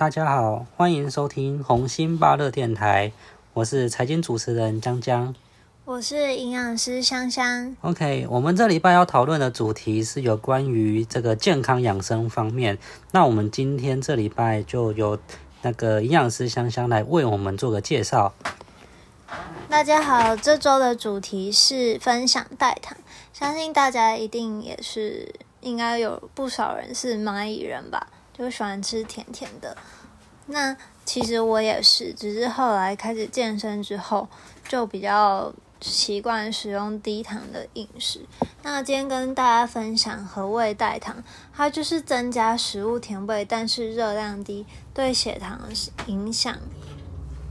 [0.00, 3.12] 大家好，欢迎收听红星巴乐电台，
[3.52, 5.34] 我是财经主持人江江。
[5.84, 7.76] 我是营养师香香。
[7.82, 12.78] OK，我们这礼拜要讨论的主题是有关于这个健康养生方面。
[13.12, 15.18] 那我们今天这礼拜就由
[15.60, 18.32] 那个营养师香香来为我们做个介绍。
[19.68, 22.96] 大家好，这周的主题是分享代糖，
[23.34, 25.30] 相信大家一定也是
[25.60, 28.06] 应该有不少人是蚂蚁人吧，
[28.40, 29.76] 就喜欢吃甜甜的。
[30.46, 30.74] 那
[31.04, 34.26] 其实我也是，只是后来开始健身之后，
[34.66, 38.24] 就比较习惯使用低糖的饮食。
[38.62, 45.60] 那今天跟大家分享何谓代糖，它就是增加食物甜味，但是热量低，对血糖
[46.06, 46.56] 影响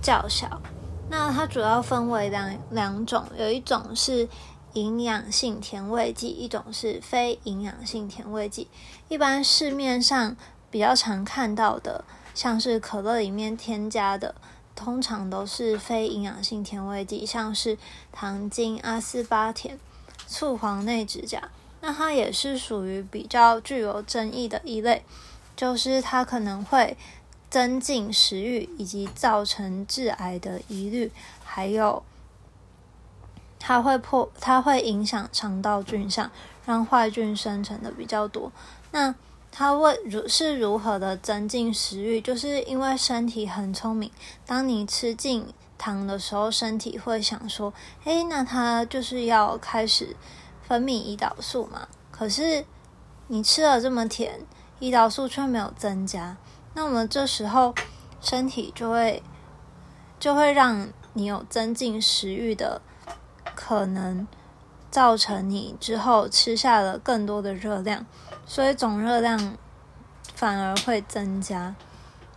[0.00, 0.62] 较小。
[1.10, 4.28] 那它主要分为两两种，有一种是
[4.74, 8.68] 营养性甜味剂，一种是非营养性甜味剂。
[9.08, 10.36] 一般市面上
[10.76, 12.04] 比较常看到的，
[12.34, 14.34] 像是可乐里面添加的，
[14.74, 17.78] 通常都是非营养性甜味剂，像是
[18.12, 19.78] 糖精、阿斯巴甜、
[20.26, 21.48] 醋黄内酯甲。
[21.80, 25.02] 那它也是属于比较具有争议的一类，
[25.56, 26.94] 就是它可能会
[27.48, 31.10] 增进食欲，以及造成致癌的疑虑，
[31.42, 32.02] 还有
[33.58, 36.30] 它会破，它会影响肠道菌相，
[36.66, 38.52] 让坏菌生成的比较多。
[38.90, 39.14] 那
[39.58, 42.20] 它为如是如何的增进食欲？
[42.20, 44.10] 就是因为身体很聪明，
[44.44, 45.46] 当你吃进
[45.78, 47.72] 糖的时候，身体会想说
[48.04, 50.14] ：“诶，那它就是要开始
[50.62, 52.66] 分泌胰岛素嘛。”可是
[53.28, 54.40] 你吃了这么甜，
[54.78, 56.36] 胰岛素却没有增加。
[56.74, 57.74] 那我们这时候
[58.20, 59.22] 身体就会
[60.20, 62.82] 就会让你有增进食欲的
[63.54, 64.28] 可能，
[64.90, 68.04] 造成你之后吃下了更多的热量，
[68.46, 69.56] 所以总热量
[70.34, 71.74] 反而会增加。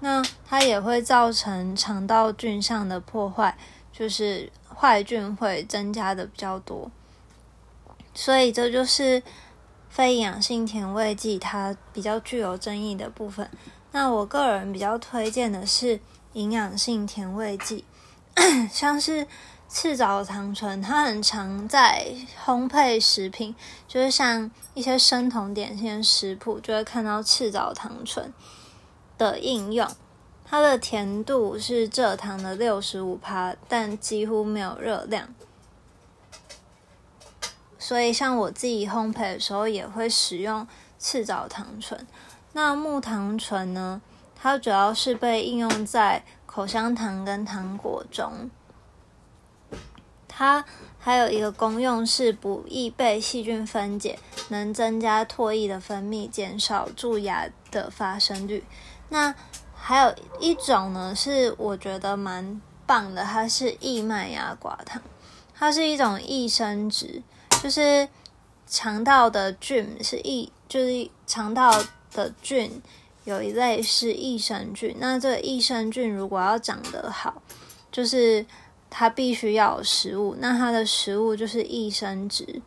[0.00, 3.56] 那它也会造成肠道菌相的破坏，
[3.92, 6.90] 就是坏菌会增加的比较多。
[8.14, 9.22] 所以这就是
[9.88, 13.48] 非营养性甜味剂它比较具有争议的部分。
[13.90, 15.98] 那我个人比较推荐的是
[16.34, 17.84] 营养性甜味剂，
[18.70, 19.26] 像是
[19.68, 22.14] 赤藻糖醇，它很常在
[22.44, 23.54] 烘焙食品，
[23.86, 28.32] 就是像一些生酮点心食谱，就会看到赤藻糖醇
[29.18, 29.86] 的应用。
[30.46, 35.28] 它的甜度是蔗糖的六十五趴，但几乎没有热量。
[37.78, 40.66] 所以，像我自己烘焙的时候，也会使用
[40.98, 42.06] 赤藻糖醇。
[42.54, 44.00] 那木糖醇呢？
[44.34, 48.50] 它主要是被应用在口香糖跟糖果中。
[50.38, 50.64] 它
[51.00, 54.16] 还有一个功用是不易被细菌分解，
[54.50, 58.62] 能增加唾液的分泌，减少蛀牙的发生率。
[59.08, 59.34] 那
[59.74, 65.02] 还有一种呢，是我觉得蛮棒的，它是益麦芽寡糖，
[65.56, 67.20] 它是一种益生植，
[67.60, 68.08] 就是
[68.68, 71.82] 肠道的菌是益，就是肠道
[72.12, 72.80] 的菌
[73.24, 77.42] 有一类是益生菌，那这益生菌如果要长得好，
[77.90, 78.46] 就是
[78.90, 82.60] 它必须要有食物，那它的食物就是益生值，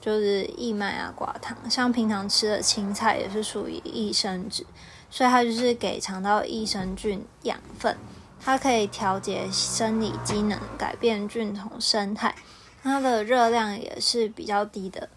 [0.00, 4.66] 就是益麦芽寡糖，像平常吃的青菜也是属于益生值，
[5.10, 7.96] 所以它就是给肠道益生菌养分，
[8.40, 12.34] 它可以调节生理机能，改变菌丛生态，
[12.82, 15.08] 它的热量也是比较低的。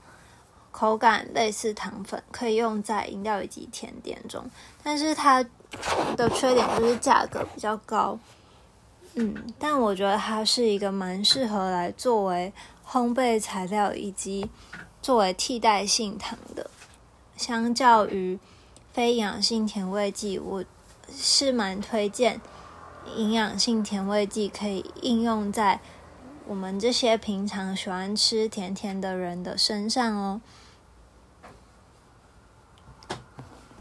[0.71, 4.49] 口感类似糖粉，可以用在饮料以及甜点中，
[4.81, 5.43] 但是它
[6.15, 8.17] 的缺点就是价格比较高。
[9.15, 12.53] 嗯，但我觉得它是一个蛮适合来作为
[12.87, 14.49] 烘焙材料以及
[15.01, 16.69] 作为替代性糖的。
[17.35, 18.39] 相较于
[18.93, 20.63] 非营养性甜味剂，我
[21.11, 22.39] 是蛮推荐
[23.15, 25.79] 营养性甜味剂可以应用在
[26.47, 30.41] 我们这些平常喜欢吃甜甜的人的身上哦。